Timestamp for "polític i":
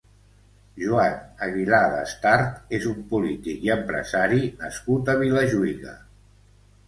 3.13-3.71